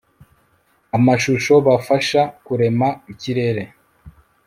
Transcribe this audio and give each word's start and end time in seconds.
amashusho. 0.97 1.53
bafasha 1.67 2.21
kurema 2.45 2.87
ikirere 3.11 3.63